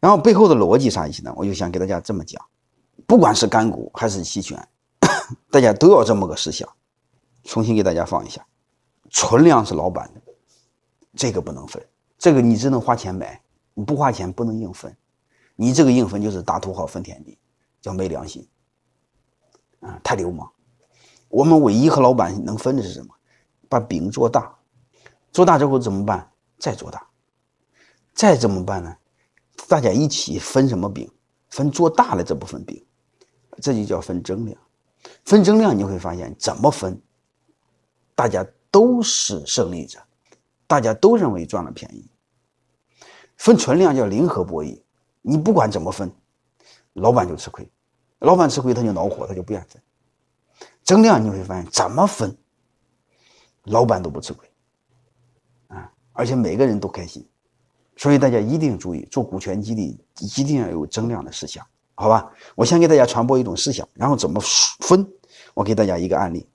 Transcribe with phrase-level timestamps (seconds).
[0.00, 1.32] 然后背后的逻辑啥意思呢？
[1.36, 2.44] 我就想给大家这么讲，
[3.06, 4.68] 不管是干股还是期权，
[5.50, 6.68] 大家都要这么个思想。
[7.44, 8.44] 重新给大家放一下，
[9.10, 10.20] 存量是老板的，
[11.14, 11.82] 这个不能分，
[12.18, 13.40] 这个你只能花钱买，
[13.72, 14.94] 你不花钱不能硬分，
[15.56, 17.38] 你这个硬分就是大土豪分田地，
[17.80, 18.46] 叫没良心，
[19.80, 20.50] 啊，太流氓。
[21.28, 23.14] 我们唯一和老板能分的是什么？
[23.68, 24.54] 把饼做大，
[25.32, 26.30] 做大之后怎么办？
[26.58, 27.06] 再做大，
[28.12, 28.94] 再怎么办呢？
[29.68, 31.08] 大家一起分什么饼？
[31.50, 32.84] 分做大了这部分饼，
[33.62, 34.58] 这就叫分增量。
[35.24, 37.00] 分增量你会发现怎么分，
[38.14, 39.98] 大家都是胜利者，
[40.66, 42.06] 大家都认为赚了便宜。
[43.36, 44.78] 分存量叫零和博弈，
[45.22, 46.12] 你不管怎么分，
[46.92, 47.66] 老板就吃亏，
[48.18, 49.80] 老板吃亏他就恼火，他就不愿分。
[50.82, 52.36] 增量你会发现怎么分，
[53.64, 54.50] 老板都不吃亏，
[55.68, 57.26] 啊，而且每个人都开心。
[57.98, 61.66] 所以大家一定注意，做股权激励一定要有增量的思想，
[61.96, 62.32] 好吧？
[62.54, 64.40] 我先给大家传播一种思想，然后怎么
[64.78, 65.04] 分？
[65.52, 66.48] 我给大家一个案例，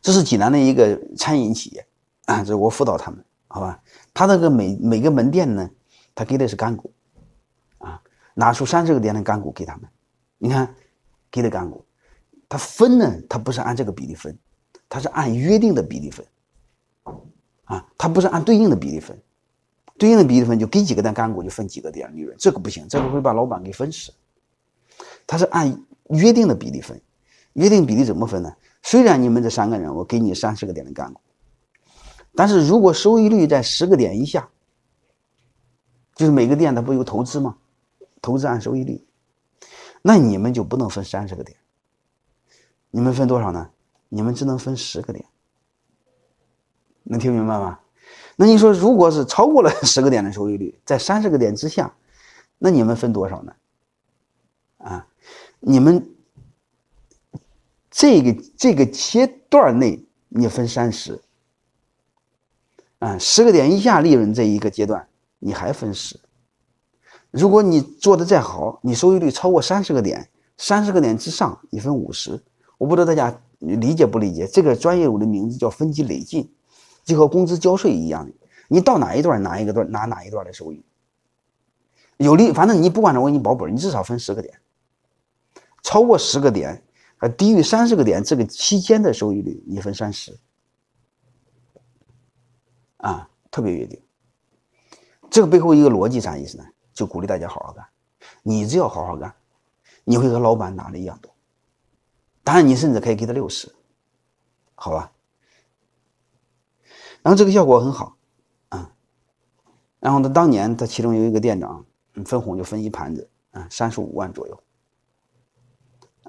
[0.00, 1.86] 这是济南的一个餐饮企业，
[2.24, 3.78] 啊，这是我辅导他们，好吧？
[4.14, 5.68] 他那个每每个门店呢，
[6.14, 6.90] 他给的是干股，
[7.76, 8.00] 啊，
[8.32, 9.82] 拿出三十个点的干股给他们，
[10.38, 10.74] 你看，
[11.30, 11.84] 给的干股，
[12.48, 14.34] 他分呢，他不是按这个比例分，
[14.88, 16.26] 他是按约定的比例分，
[17.64, 19.20] 啊，他不是按对应的比例分。
[20.02, 24.12] 对应的比例分就给几个单干股就分几个点利润，这个不行，这个会把老板给分死。
[25.28, 27.00] 他是按约定的比例分，
[27.52, 28.52] 约定比例怎么分呢？
[28.82, 31.20] 虽然你们这三个人我给你三十个点的干股，
[32.34, 34.48] 但是如果收益率在十个点以下，
[36.16, 37.56] 就是每个店它不有投资吗？
[38.20, 39.06] 投资按收益率，
[40.02, 41.56] 那你们就不能分三十个点，
[42.90, 43.70] 你们分多少呢？
[44.08, 45.24] 你们只能分十个点，
[47.04, 47.78] 能听明白吗？
[48.36, 51.94] 那你说，如果是超过了 十个点的收益率，在三十个点之下，
[52.58, 53.52] 那你们分多少呢？
[54.78, 55.06] 啊，
[55.60, 56.08] 你们
[57.90, 61.20] 这个这个阶段内你分三十，
[62.98, 65.06] 啊，十个点以下利润这一个阶段
[65.38, 66.18] 你还分十。
[67.30, 72.42] 如果你做的再好，你收益率超过三十个点，三十个点之上你分五十。
[72.78, 74.46] 我不知道大家理解不理解？
[74.46, 76.50] 这个专业我的名字叫分级累进。
[77.04, 78.32] 就和工资交税一样的，
[78.68, 80.84] 你到哪一段拿一个段拿哪一段的收益，
[82.16, 84.60] 有利，反正你不管我给你保本，你至少分十个点，
[85.82, 86.82] 超过十个点，
[87.18, 90.38] 呃，低于三十个点这个期间的收益率你分三十，
[92.98, 94.00] 啊，特别约定。
[95.30, 96.64] 这个背后一个逻辑啥意思呢？
[96.94, 97.84] 就鼓励大家好好干，
[98.42, 99.34] 你只要好好干，
[100.04, 101.34] 你会和老板拿的一样多，
[102.44, 103.74] 当然你甚至可以给他六十，
[104.74, 105.10] 好吧？
[107.22, 108.16] 然后这个效果很好，
[108.70, 108.92] 啊，
[110.00, 111.84] 然后他当年他其中有一个店长，
[112.24, 114.62] 分红就分一盘子，啊，三十五万左右。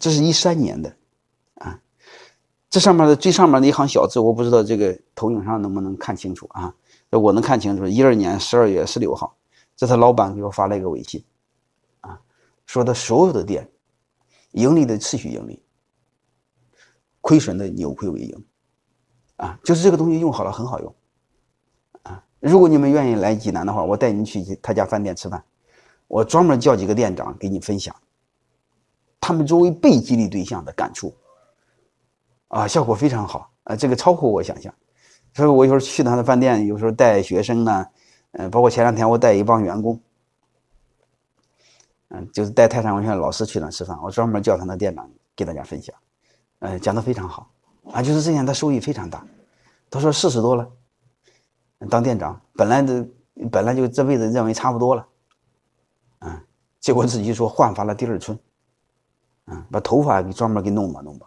[0.00, 0.96] 这是一三年的，
[1.56, 1.78] 啊，
[2.70, 6.74] 这上面的最上面的一行小字，我不知道这个投影上能不能看清楚啊？
[7.10, 9.36] 我能看清楚，一二年十二月十六号，
[9.76, 11.24] 这他老板给我发了一个微信，
[12.00, 12.20] 啊，
[12.64, 13.70] 说他所有的店，
[14.52, 15.62] 盈利的持续盈利，
[17.20, 18.44] 亏损的扭亏为盈。
[19.38, 20.94] 啊，就是这个东西用好了很好用，
[22.02, 25.40] 啊，如果你们愿意来济南的话，我带你去他家饭店吃饭，
[26.08, 27.94] 我专门叫几个店长给你分享，
[29.20, 31.14] 他们作为被激励对象的感触，
[32.48, 34.74] 啊，效果非常好，啊，这个超乎我想象，
[35.32, 37.86] 所以我有时候去他的饭店，有时候带学生呢，
[38.32, 40.00] 嗯，包括前两天我带一帮员工，
[42.08, 45.94] 嗯，就是带泰山文学老师去那吃饭，我专门叫他的店长给大家分享，
[46.58, 47.48] 呃，讲的非常好。
[47.92, 49.24] 啊，就是这样，他收益非常大。
[49.90, 50.68] 他说四十多了，
[51.88, 53.06] 当店长本来的
[53.50, 55.06] 本来就这辈子认为差不多了，
[56.18, 56.44] 啊，
[56.78, 58.38] 结果自己说焕发了第二春，
[59.46, 61.26] 啊，把头发给专门给弄吧弄吧。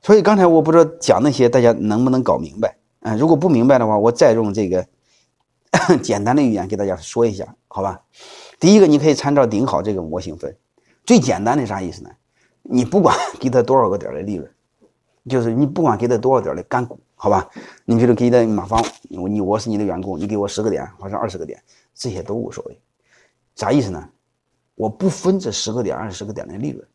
[0.00, 2.78] 所以刚才我不知道讲那些大家能不能搞明白？
[3.00, 4.86] 啊，如果不明白的话，我再用这个
[6.02, 8.00] 简单的语言给大家说一下，好吧？
[8.58, 10.56] 第一个，你可以参照顶好这个模型分，
[11.04, 12.10] 最简单的啥意思呢？
[12.62, 14.50] 你不管 给他多少个点的利润。
[15.28, 17.48] 就是你不管给他多少点的干股，好吧？
[17.84, 21.62] 你比如给的马芳，你我是你的员工，你给我十个点或者二十个点，
[21.94, 22.80] 这些都无所谓。
[23.54, 24.08] 啥意思呢？
[24.74, 26.86] 我不分这十个点、二十个点的利润，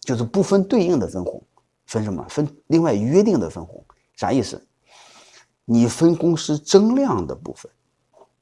[0.00, 1.42] 就是不分对应的分红，
[1.86, 2.24] 分什么？
[2.28, 3.84] 分另外约定的分红。
[4.16, 4.64] 啥意思？
[5.64, 7.72] 你分公司增量的部分。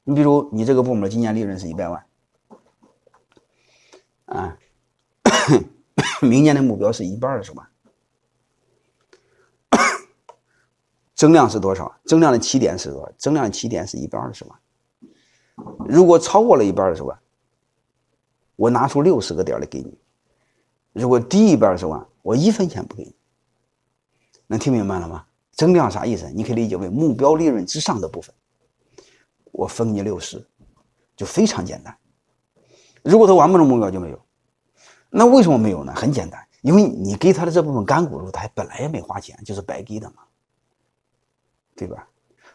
[0.03, 2.05] 你比如你这个部门今年利润是一百万，
[4.25, 4.59] 啊，
[6.21, 7.70] 明年的目标是一百二十万。
[11.21, 11.95] 增量是多少？
[12.07, 13.13] 增量的起点是多少？
[13.19, 14.59] 增量的起点是一百二十万，
[15.87, 17.19] 如果超过了一百二十万，
[18.57, 19.91] 我拿出六十个点来给你；
[20.95, 23.15] 如果低一百二十万，我一分钱不给你。
[24.47, 25.27] 能听明白了吗？
[25.53, 26.27] 增量啥意思？
[26.31, 28.35] 你可以理解为目标利润之上的部分，
[29.53, 30.43] 我分你六十，
[31.15, 31.95] 就非常简单。
[33.03, 34.19] 如果他完不成目标就没有。
[35.11, 35.93] 那为什么没有呢？
[35.95, 40.23] 很简单，因为你给他的这部分干股，他本来也没花钱，就是白给的嘛，
[41.81, 42.07] 对吧？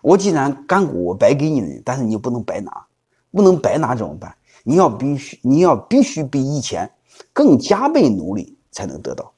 [0.04, 2.86] 我既然干股我白给你了，但是你又不能白拿，
[3.32, 4.38] 不能白拿怎么办？
[4.64, 6.88] 你要必须，你要必须比以前
[7.34, 9.34] 更加倍努力才能得到。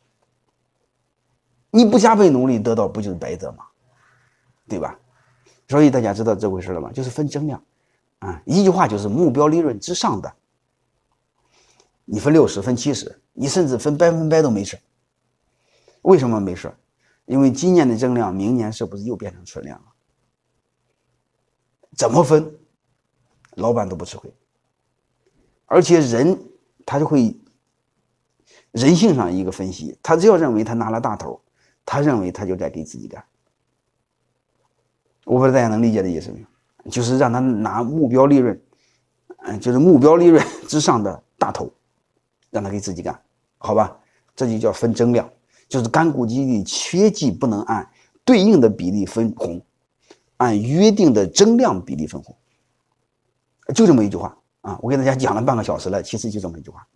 [1.72, 3.63] 你不加倍努力得到，不就是白得吗？
[4.68, 5.00] 对吧？
[5.69, 6.92] 所以大家知道这回事了吗？
[6.92, 7.63] 就是分增量，
[8.19, 10.34] 啊，一句话就是目标利润之上的，
[12.04, 14.78] 你分六十分七十，你甚至分百分百都没事。
[16.01, 16.75] 为什么没事？
[17.27, 19.85] 因为今年的增量，明年是不是又变成存量了？
[21.95, 22.51] 怎么分，
[23.53, 24.33] 老板都不吃亏。
[25.68, 26.38] 而且人
[26.85, 27.39] 他就会
[28.71, 31.39] 人性上一个分析，他只要认为他拿了大头。
[31.89, 33.24] 他认为他就在给自己干，
[35.24, 36.91] 我不知道大家能理解的意思没有？
[36.91, 38.62] 就是让他拿目标利润，
[39.45, 41.74] 嗯，就是目标利润之上的大头，
[42.50, 43.18] 让他给自己干，
[43.57, 43.97] 好吧？
[44.35, 45.31] 这就叫分增量，
[45.67, 47.89] 就是干股基金切记不能按
[48.23, 49.61] 对应的比例分红，
[50.37, 52.35] 按约定的增量比例分红，
[53.73, 54.79] 就这么一句话啊！
[54.81, 56.87] 我给大家讲了半个小时了，其实就这么一句话。